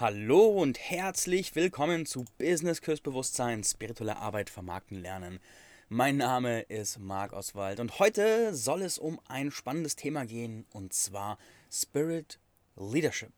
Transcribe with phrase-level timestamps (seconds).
[0.00, 5.40] Hallo und herzlich willkommen zu Business Kursbewusstsein, spirituelle Arbeit vermarkten lernen.
[5.88, 10.92] Mein Name ist Marc Oswald und heute soll es um ein spannendes Thema gehen und
[10.92, 11.36] zwar
[11.68, 12.38] Spirit
[12.76, 13.32] Leadership.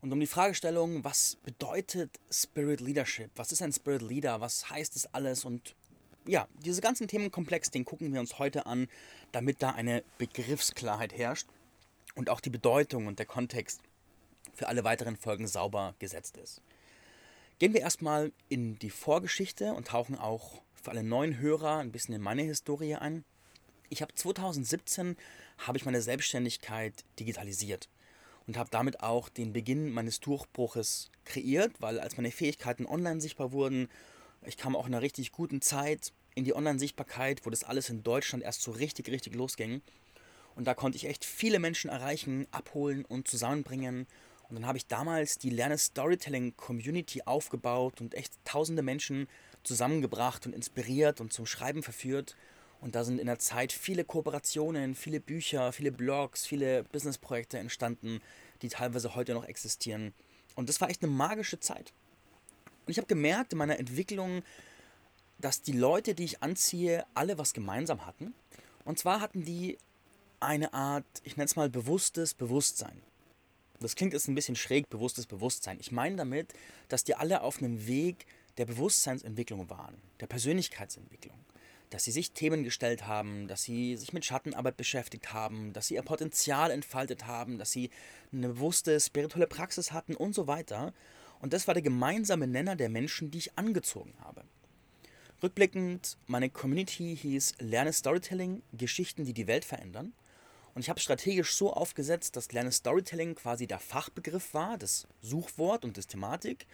[0.00, 3.30] Und um die Fragestellung, was bedeutet Spirit Leadership?
[3.36, 4.40] Was ist ein Spirit Leader?
[4.40, 5.44] Was heißt es alles?
[5.44, 5.74] Und
[6.24, 8.88] ja, diese ganzen Themenkomplex, den gucken wir uns heute an,
[9.32, 11.46] damit da eine Begriffsklarheit herrscht
[12.14, 13.82] und auch die Bedeutung und der Kontext
[14.54, 16.62] für alle weiteren Folgen sauber gesetzt ist.
[17.58, 22.14] Gehen wir erstmal in die Vorgeschichte und tauchen auch für alle neuen Hörer ein bisschen
[22.14, 23.24] in meine Historie ein.
[23.90, 25.16] Ich habe 2017
[25.58, 27.88] habe ich meine Selbstständigkeit digitalisiert
[28.46, 33.52] und habe damit auch den Beginn meines Durchbruches kreiert, weil als meine Fähigkeiten online sichtbar
[33.52, 33.88] wurden,
[34.46, 38.02] ich kam auch in einer richtig guten Zeit in die Online-Sichtbarkeit, wo das alles in
[38.02, 39.82] Deutschland erst so richtig, richtig losging.
[40.54, 44.06] Und da konnte ich echt viele Menschen erreichen, abholen und zusammenbringen
[44.50, 49.28] und dann habe ich damals die Lerne Storytelling Community aufgebaut und echt tausende Menschen
[49.62, 52.36] zusammengebracht und inspiriert und zum Schreiben verführt.
[52.80, 58.20] Und da sind in der Zeit viele Kooperationen, viele Bücher, viele Blogs, viele Businessprojekte entstanden,
[58.62, 60.14] die teilweise heute noch existieren.
[60.56, 61.92] Und das war echt eine magische Zeit.
[62.86, 64.42] Und ich habe gemerkt in meiner Entwicklung,
[65.38, 68.34] dass die Leute, die ich anziehe, alle was gemeinsam hatten.
[68.84, 69.78] Und zwar hatten die
[70.40, 73.00] eine Art, ich nenne es mal bewusstes Bewusstsein.
[73.80, 75.78] Das klingt jetzt ein bisschen schräg, bewusstes Bewusstsein.
[75.80, 76.52] Ich meine damit,
[76.88, 78.26] dass die alle auf einem Weg
[78.58, 81.38] der Bewusstseinsentwicklung waren, der Persönlichkeitsentwicklung.
[81.88, 85.94] Dass sie sich Themen gestellt haben, dass sie sich mit Schattenarbeit beschäftigt haben, dass sie
[85.94, 87.90] ihr Potenzial entfaltet haben, dass sie
[88.32, 90.92] eine bewusste spirituelle Praxis hatten und so weiter.
[91.40, 94.44] Und das war der gemeinsame Nenner der Menschen, die ich angezogen habe.
[95.42, 100.12] Rückblickend, meine Community hieß Lerne Storytelling, Geschichten, die die Welt verändern.
[100.74, 105.84] Und ich habe strategisch so aufgesetzt, dass Lerne Storytelling quasi der Fachbegriff war, das Suchwort
[105.84, 106.66] und das Thematik.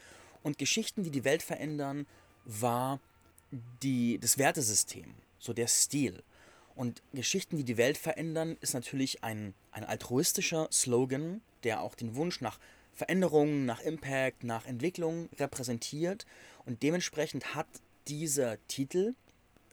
[0.42, 2.06] Und Geschichten, die die Welt verändern,
[2.44, 3.00] war
[3.82, 6.22] die, das Wertesystem, so der Stil.
[6.74, 12.14] Und Geschichten, die die Welt verändern, ist natürlich ein, ein altruistischer Slogan, der auch den
[12.16, 12.58] Wunsch nach
[12.92, 16.26] Veränderung, nach Impact, nach Entwicklung repräsentiert.
[16.64, 17.66] Und dementsprechend hat
[18.08, 19.14] dieser Titel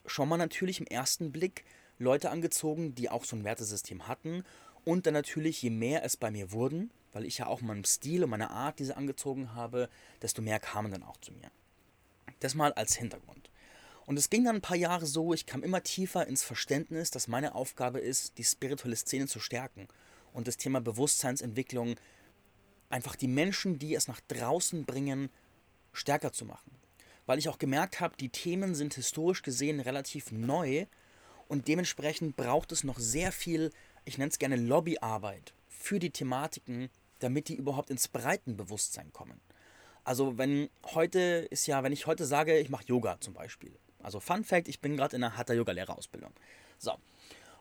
[0.06, 1.66] schon mal natürlich im ersten Blick
[2.00, 4.44] Leute angezogen, die auch so ein Wertesystem hatten.
[4.86, 8.24] Und dann natürlich, je mehr es bei mir wurden, weil ich ja auch meinem Stil
[8.24, 9.90] und meiner Art diese angezogen habe,
[10.22, 11.52] desto mehr kamen dann auch zu mir.
[12.40, 13.50] Das mal als Hintergrund.
[14.06, 17.30] Und es ging dann ein paar Jahre so, ich kam immer tiefer ins Verständnis, dass
[17.30, 19.88] meine Aufgabe ist, die spirituelle Szene zu stärken
[20.34, 21.96] und das Thema Bewusstseinsentwicklung,
[22.90, 25.30] einfach die Menschen, die es nach draußen bringen,
[25.94, 26.72] stärker zu machen.
[27.26, 30.86] Weil ich auch gemerkt habe, die Themen sind historisch gesehen relativ neu
[31.54, 33.72] und dementsprechend braucht es noch sehr viel,
[34.06, 39.40] ich nenne es gerne Lobbyarbeit für die Thematiken, damit die überhaupt ins Breitenbewusstsein kommen.
[40.04, 41.20] Also wenn heute
[41.52, 43.72] ist ja, wenn ich heute sage, ich mache Yoga zum Beispiel.
[44.02, 46.34] Also Fun Fact, ich bin gerade in einer Hatha Yoga Lehrerausbildung.
[46.80, 46.94] So.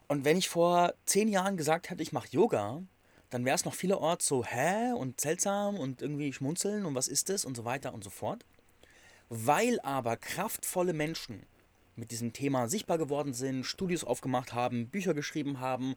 [0.08, 2.82] Und wenn ich vor zehn Jahren gesagt hätte, ich mache Yoga,
[3.28, 4.92] dann wäre es noch vielerorts so, hä?
[4.92, 8.47] Und seltsam und irgendwie schmunzeln und was ist das und so weiter und so fort.
[9.28, 11.44] Weil aber kraftvolle Menschen
[11.97, 15.94] mit diesem Thema sichtbar geworden sind, Studios aufgemacht haben, Bücher geschrieben haben,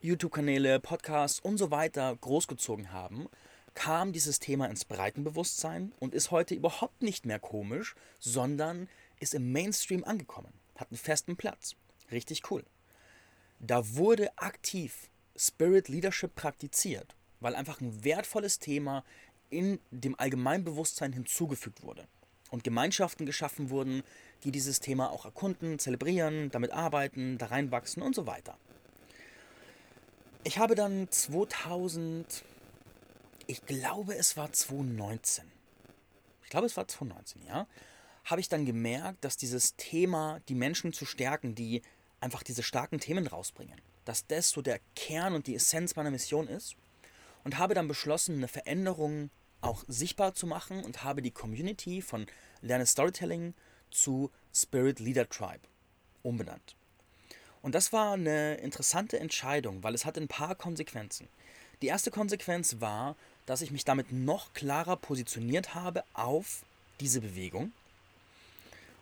[0.00, 3.28] YouTube-Kanäle, Podcasts und so weiter großgezogen haben,
[3.74, 8.88] kam dieses Thema ins Breitenbewusstsein und ist heute überhaupt nicht mehr komisch, sondern
[9.20, 11.76] ist im Mainstream angekommen, hat einen festen Platz.
[12.10, 12.64] Richtig cool.
[13.60, 19.04] Da wurde aktiv Spirit Leadership praktiziert, weil einfach ein wertvolles Thema
[19.50, 22.06] in dem Allgemeinbewusstsein hinzugefügt wurde
[22.50, 24.02] und Gemeinschaften geschaffen wurden,
[24.44, 28.56] die dieses Thema auch erkunden, zelebrieren, damit arbeiten, da reinwachsen und so weiter.
[30.44, 32.44] Ich habe dann 2000,
[33.46, 35.44] ich glaube es war 2019,
[36.44, 37.66] ich glaube es war 2019, ja,
[38.24, 41.82] habe ich dann gemerkt, dass dieses Thema, die Menschen zu stärken, die
[42.20, 46.48] einfach diese starken Themen rausbringen, dass das so der Kern und die Essenz meiner Mission
[46.48, 46.76] ist
[47.44, 52.26] und habe dann beschlossen, eine Veränderung auch sichtbar zu machen und habe die Community von
[52.60, 53.54] Lerne Storytelling
[53.90, 55.60] zu Spirit Leader Tribe
[56.22, 56.76] umbenannt.
[57.62, 61.28] Und das war eine interessante Entscheidung, weil es hatte ein paar Konsequenzen.
[61.82, 66.64] Die erste Konsequenz war, dass ich mich damit noch klarer positioniert habe auf
[67.00, 67.72] diese Bewegung.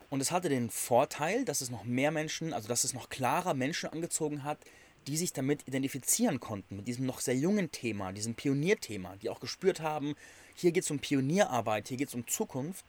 [0.09, 3.55] Und es hatte den Vorteil, dass es noch mehr Menschen, also dass es noch klarer
[3.55, 4.59] Menschen angezogen hat,
[5.06, 9.41] die sich damit identifizieren konnten, mit diesem noch sehr jungen Thema, diesem Pionierthema, die auch
[9.41, 10.15] gespürt haben,
[10.55, 12.85] hier geht es um Pionierarbeit, hier geht es um Zukunft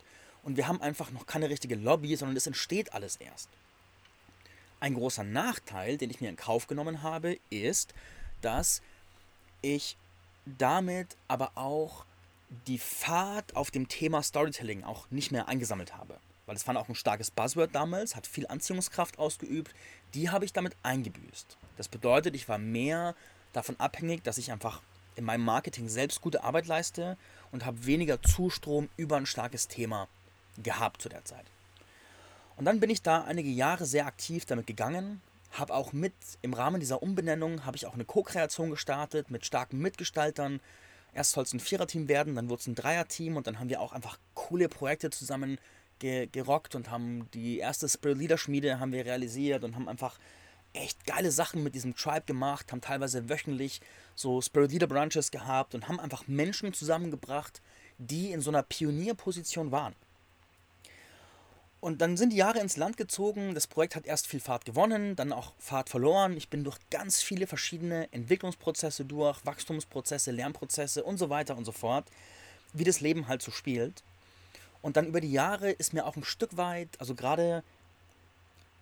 [0.48, 3.50] und wir haben einfach noch keine richtige Lobby, sondern es entsteht alles erst.
[4.80, 7.94] Ein großer Nachteil, den ich mir in Kauf genommen habe, ist,
[8.42, 8.82] dass
[9.62, 9.98] ich
[10.46, 12.06] damit aber auch
[12.66, 16.16] die Fahrt auf dem Thema Storytelling auch nicht mehr eingesammelt habe.
[16.46, 19.76] Weil es war auch ein starkes Buzzword damals, hat viel Anziehungskraft ausgeübt.
[20.14, 21.58] Die habe ich damit eingebüßt.
[21.76, 23.16] Das bedeutet, ich war mehr
[23.52, 24.82] davon abhängig, dass ich einfach
[25.18, 27.18] in meinem Marketing selbst gute Arbeit leiste
[27.52, 30.08] und habe weniger Zustrom über ein starkes Thema
[30.62, 31.45] gehabt zu der Zeit.
[32.56, 35.21] Und dann bin ich da einige Jahre sehr aktiv damit gegangen,
[35.51, 39.80] habe auch mit im Rahmen dieser Umbenennung habe ich auch eine Co-Kreation gestartet mit starken
[39.80, 40.59] Mitgestaltern.
[41.13, 43.81] Erst soll es ein Viererteam werden, dann wurde es ein Dreierteam und dann haben wir
[43.81, 45.57] auch einfach coole Projekte zusammen
[46.00, 50.19] ge gerockt und haben die erste Spirit Leader Schmiede haben wir realisiert und haben einfach
[50.74, 53.81] echt geile Sachen mit diesem Tribe gemacht, haben teilweise wöchentlich
[54.15, 57.62] so Spirit Leader Brunches gehabt und haben einfach Menschen zusammengebracht,
[57.98, 59.95] die in so einer Pionierposition waren.
[61.80, 63.54] Und dann sind die Jahre ins Land gezogen.
[63.54, 66.36] Das Projekt hat erst viel Fahrt gewonnen, dann auch Fahrt verloren.
[66.36, 71.72] Ich bin durch ganz viele verschiedene Entwicklungsprozesse durch, Wachstumsprozesse, Lernprozesse und so weiter und so
[71.72, 72.06] fort,
[72.74, 74.04] wie das Leben halt so spielt.
[74.82, 77.64] Und dann über die Jahre ist mir auch ein Stück weit, also gerade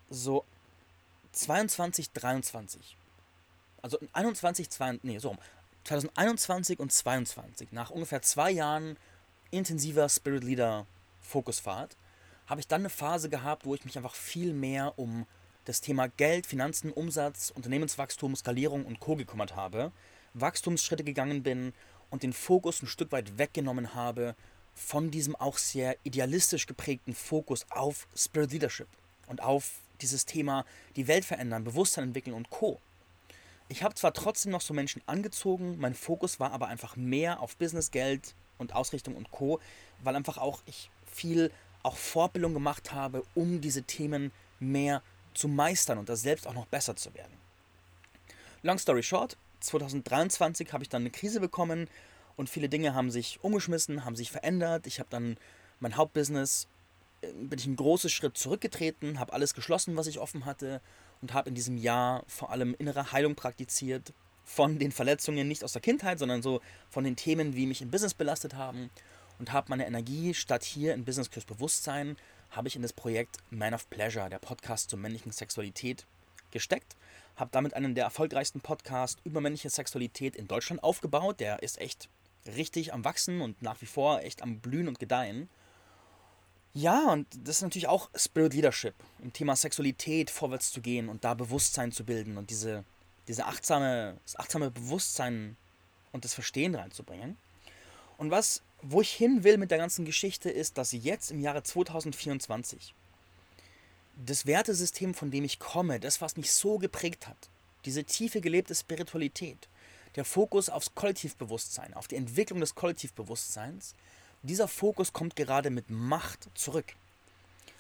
[0.10, 0.46] so
[1.34, 2.96] 22, 23,
[3.82, 5.36] also 21, 22, nee, so
[5.84, 8.98] 2021 und 22, nach ungefähr zwei Jahren
[9.52, 10.86] intensiver Spirit Leader
[11.22, 11.96] Fokusfahrt,
[12.48, 15.26] habe ich dann eine Phase gehabt, wo ich mich einfach viel mehr um
[15.66, 19.16] das Thema Geld, Finanzen, Umsatz, Unternehmenswachstum, Skalierung und Co.
[19.16, 19.92] gekümmert habe,
[20.34, 21.74] Wachstumsschritte gegangen bin
[22.10, 24.36] und den Fokus ein Stück weit weggenommen habe
[24.76, 28.88] von diesem auch sehr idealistisch geprägten Fokus auf Spirit Leadership
[29.28, 30.66] und auf dieses Thema
[30.98, 32.80] die Welt verändern, Bewusstsein entwickeln und Co.
[33.70, 37.56] Ich habe zwar trotzdem noch so Menschen angezogen, mein Fokus war aber einfach mehr auf
[37.56, 39.60] Business, Geld und Ausrichtung und Co.,
[40.04, 41.52] weil einfach auch ich viel
[41.86, 45.02] auch Vorbildung gemacht habe, um diese Themen mehr
[45.34, 47.34] zu meistern und da selbst auch noch besser zu werden.
[48.64, 51.88] Long story short, 2023 habe ich dann eine Krise bekommen
[52.38, 54.88] und viele Dinge haben sich umgeschmissen, haben sich verändert.
[54.88, 55.38] Ich habe dann
[55.80, 56.68] mein Hauptbusiness,
[57.22, 60.82] äh, bin ich einen großen Schritt zurückgetreten, habe alles geschlossen, was ich offen hatte
[61.22, 65.74] und habe in diesem Jahr vor allem innere Heilung praktiziert von den Verletzungen nicht aus
[65.74, 68.90] der Kindheit, sondern so von den Themen, wie mich im Business belastet haben
[69.40, 72.18] und habe meine Energie statt hier in Business Kurs Bewusstsein,
[72.52, 76.06] habe ich in das Projekt Man of Pleasure, der Podcast zur männlichen Sexualität,
[76.52, 76.96] gesteckt.
[77.36, 81.40] Habe damit einen der erfolgreichsten Podcasts über männliche Sexualität in Deutschland aufgebaut.
[81.40, 82.08] Der ist echt
[82.46, 85.50] richtig am Wachsen und nach wie vor echt am Blühen und Gedeihen.
[86.74, 91.24] Ja, und das ist natürlich auch Spirit Leadership, im Thema Sexualität vorwärts zu gehen und
[91.24, 92.84] da Bewusstsein zu bilden und diese,
[93.28, 95.56] diese achtsame, das achtsame Bewusstsein
[96.12, 97.38] und das Verstehen reinzubringen.
[98.18, 101.64] Und was wo ich hin will mit der ganzen Geschichte ist, dass jetzt im Jahre
[101.64, 102.94] 2024
[104.26, 107.50] das Wertesystem, von dem ich komme, das, was mich so geprägt hat,
[107.84, 109.68] diese tiefe gelebte Spiritualität,
[110.16, 113.96] der Fokus aufs Kollektivbewusstsein, auf die Entwicklung des Kollektivbewusstseins,
[114.44, 116.94] dieser Fokus kommt gerade mit Macht zurück.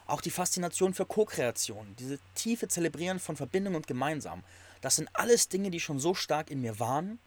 [0.07, 4.44] Auch die Faszination für Co-Kreation, diese tiefe Zelebrieren von Verbindung und Gemeinsam,
[4.81, 7.19] das sind alles Dinge, die schon so stark in mir waren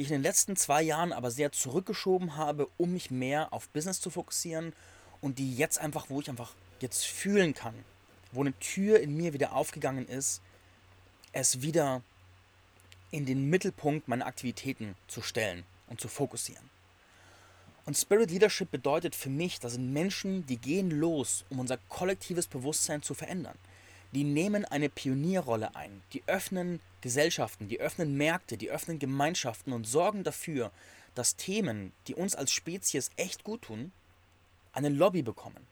[0.00, 3.68] die ich in den letzten zwei Jahren aber sehr zurückgeschoben habe, um mich mehr auf
[3.68, 4.72] Business zu fokussieren
[5.20, 7.74] und die jetzt einfach, wo ich einfach jetzt fühlen kann,
[8.32, 10.40] wo eine Tür in mir wieder aufgegangen ist,
[11.32, 12.00] es wieder
[13.10, 16.70] in den Mittelpunkt meiner Aktivitäten zu stellen und zu fokussieren.
[17.84, 22.46] Und Spirit Leadership bedeutet für mich, das sind Menschen, die gehen los, um unser kollektives
[22.46, 23.58] Bewusstsein zu verändern
[24.12, 29.86] die nehmen eine Pionierrolle ein, die öffnen Gesellschaften, die öffnen Märkte, die öffnen Gemeinschaften und
[29.86, 30.70] sorgen dafür,
[31.14, 33.92] dass Themen, die uns als Spezies echt gut tun,
[34.72, 35.66] eine Lobby bekommen.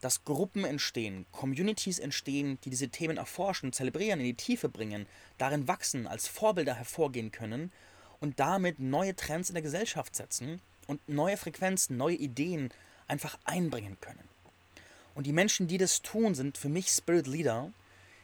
[0.00, 5.06] Dass Gruppen entstehen, Communities entstehen, die diese Themen erforschen, zelebrieren, in die Tiefe bringen,
[5.38, 7.72] darin wachsen, als Vorbilder hervorgehen können
[8.20, 12.70] und damit neue Trends in der Gesellschaft setzen und neue Frequenzen, neue Ideen
[13.06, 14.33] einfach einbringen können.
[15.14, 17.72] Und die Menschen, die das tun, sind für mich Spirit Leader.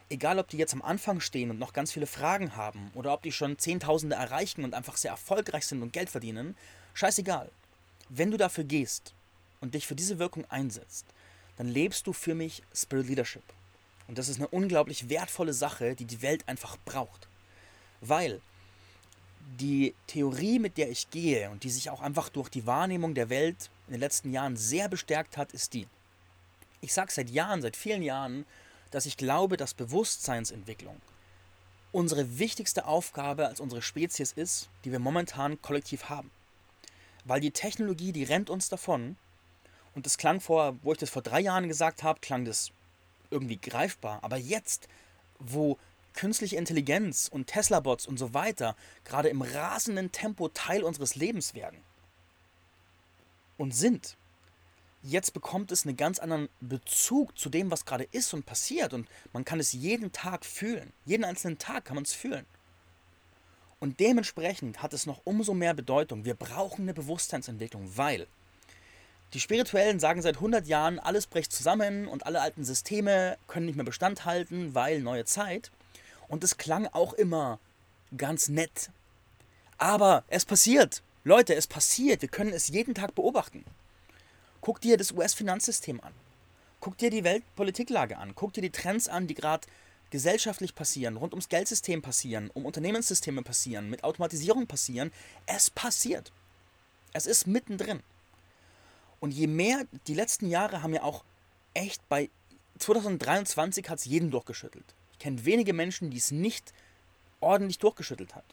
[0.09, 3.23] Egal, ob die jetzt am Anfang stehen und noch ganz viele Fragen haben oder ob
[3.23, 6.57] die schon Zehntausende erreichen und einfach sehr erfolgreich sind und Geld verdienen,
[6.93, 7.49] scheißegal.
[8.09, 9.13] Wenn du dafür gehst
[9.61, 11.05] und dich für diese Wirkung einsetzt,
[11.55, 13.43] dann lebst du für mich Spirit Leadership.
[14.09, 17.29] Und das ist eine unglaublich wertvolle Sache, die die Welt einfach braucht.
[18.01, 18.41] Weil
[19.59, 23.29] die Theorie, mit der ich gehe und die sich auch einfach durch die Wahrnehmung der
[23.29, 25.87] Welt in den letzten Jahren sehr bestärkt hat, ist die.
[26.81, 28.45] Ich sage seit Jahren, seit vielen Jahren,
[28.91, 30.99] dass ich glaube, dass Bewusstseinsentwicklung
[31.91, 36.31] unsere wichtigste Aufgabe als unsere Spezies ist, die wir momentan kollektiv haben.
[37.25, 39.17] Weil die Technologie, die rennt uns davon.
[39.93, 42.71] Und das klang vor, wo ich das vor drei Jahren gesagt habe, klang das
[43.29, 44.19] irgendwie greifbar.
[44.23, 44.87] Aber jetzt,
[45.39, 45.77] wo
[46.13, 51.81] künstliche Intelligenz und Tesla-Bots und so weiter gerade im rasenden Tempo Teil unseres Lebens werden,
[53.61, 54.17] und sind.
[55.03, 58.93] Jetzt bekommt es einen ganz anderen Bezug zu dem, was gerade ist und passiert.
[58.93, 60.93] Und man kann es jeden Tag fühlen.
[61.05, 62.45] Jeden einzelnen Tag kann man es fühlen.
[63.79, 66.23] Und dementsprechend hat es noch umso mehr Bedeutung.
[66.23, 68.27] Wir brauchen eine Bewusstseinsentwicklung, weil
[69.33, 73.77] die Spirituellen sagen seit 100 Jahren, alles bricht zusammen und alle alten Systeme können nicht
[73.77, 75.71] mehr Bestand halten, weil neue Zeit.
[76.27, 77.59] Und es klang auch immer
[78.15, 78.91] ganz nett.
[79.77, 81.01] Aber es passiert.
[81.23, 82.21] Leute, es passiert.
[82.21, 83.65] Wir können es jeden Tag beobachten.
[84.61, 86.13] Guck dir das US-Finanzsystem an.
[86.79, 88.33] Guck dir die Weltpolitiklage an.
[88.35, 89.67] Guck dir die Trends an, die gerade
[90.11, 95.11] gesellschaftlich passieren, rund ums Geldsystem passieren, um Unternehmenssysteme passieren, mit Automatisierung passieren.
[95.45, 96.31] Es passiert.
[97.13, 98.01] Es ist mittendrin.
[99.19, 101.23] Und je mehr, die letzten Jahre haben ja auch
[101.73, 102.29] echt bei
[102.79, 104.85] 2023 hat es jeden durchgeschüttelt.
[105.13, 106.73] Ich kenne wenige Menschen, die es nicht
[107.39, 108.45] ordentlich durchgeschüttelt hat.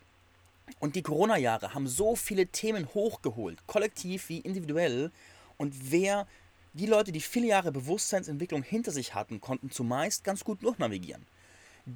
[0.80, 5.10] Und die Corona-Jahre haben so viele Themen hochgeholt, kollektiv wie individuell.
[5.58, 6.26] Und wer,
[6.72, 11.26] die Leute, die viele Jahre Bewusstseinsentwicklung hinter sich hatten, konnten zumeist ganz gut durchnavigieren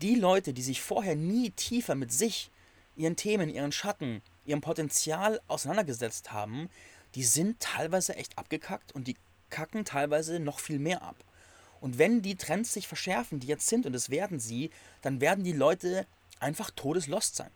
[0.00, 2.50] die Leute, die sich vorher nie tiefer mit sich,
[2.96, 6.70] ihren Themen, ihren Schatten, ihrem Potenzial auseinandergesetzt haben,
[7.14, 9.16] die sind teilweise echt abgekackt und die
[9.50, 11.16] kacken teilweise noch viel mehr ab.
[11.80, 14.70] Und wenn die Trends sich verschärfen, die jetzt sind, und es werden sie,
[15.02, 16.06] dann werden die Leute
[16.40, 17.50] einfach todeslost sein.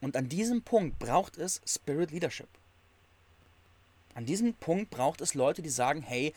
[0.00, 2.48] Und an diesem Punkt braucht es Spirit Leadership.
[4.14, 6.32] An diesem Punkt braucht es Leute, die sagen, hey,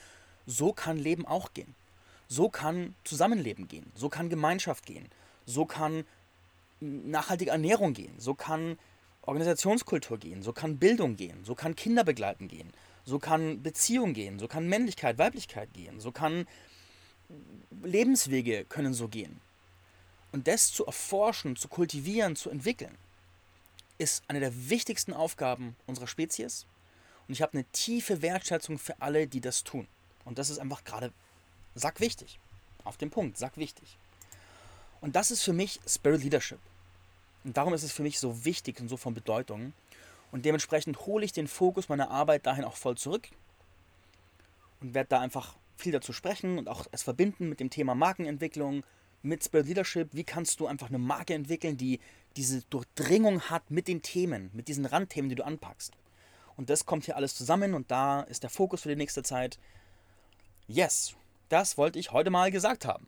[0.46, 1.76] so kann Leben auch gehen.
[2.28, 5.08] So kann Zusammenleben gehen, so kann Gemeinschaft gehen,
[5.46, 6.06] so kann
[6.80, 8.78] nachhaltige Ernährung gehen, so kann
[9.22, 12.72] Organisationskultur gehen, so kann Bildung gehen, so kann Kinderbegleiten gehen,
[13.06, 16.48] so kann Beziehung gehen, so kann Männlichkeit, Weiblichkeit gehen, so kann
[17.84, 19.40] Lebenswege können so gehen.
[20.32, 22.96] Und das zu erforschen, zu kultivieren, zu entwickeln,
[23.98, 26.66] ist eine der wichtigsten Aufgaben unserer Spezies.
[27.28, 29.88] Und ich habe eine tiefe Wertschätzung für alle, die das tun.
[30.26, 31.12] Und das ist einfach gerade
[31.78, 32.40] Sack wichtig.
[32.84, 33.98] Auf den Punkt, sack wichtig.
[35.00, 36.60] Und das ist für mich Spirit Leadership.
[37.44, 39.74] Und darum ist es für mich so wichtig und so von Bedeutung.
[40.32, 43.30] Und dementsprechend hole ich den Fokus meiner Arbeit dahin auch voll zurück
[44.82, 48.84] und werde da einfach viel dazu sprechen und auch es verbinden mit dem Thema Markenentwicklung,
[49.22, 50.10] mit Spirit Leadership.
[50.14, 52.00] Wie kannst du einfach eine Marke entwickeln, die
[52.36, 55.94] diese Durchdringung hat mit den Themen, mit diesen Randthemen, die du anpackst.
[56.58, 59.58] Und das kommt hier alles zusammen und da ist der Fokus für die nächste Zeit.
[60.68, 61.16] Yes,
[61.50, 63.08] das wollte ich heute mal gesagt haben.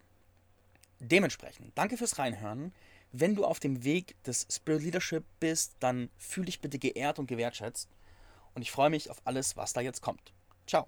[0.99, 2.73] Dementsprechend, danke fürs Reinhören.
[3.11, 7.27] Wenn du auf dem Weg des Spirit Leadership bist, dann fühle dich bitte geehrt und
[7.27, 7.89] gewertschätzt.
[8.53, 10.31] Und ich freue mich auf alles, was da jetzt kommt.
[10.67, 10.85] Ciao.